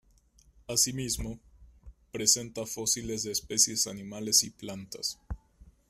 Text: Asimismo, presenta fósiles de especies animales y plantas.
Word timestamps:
Asimismo, 0.67 1.39
presenta 2.11 2.65
fósiles 2.65 3.21
de 3.21 3.31
especies 3.33 3.85
animales 3.85 4.41
y 4.41 4.49
plantas. 4.49 5.19